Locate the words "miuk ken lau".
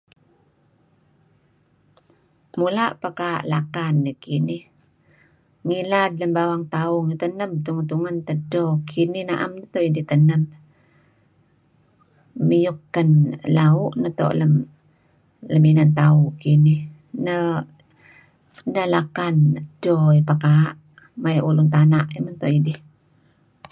12.47-13.89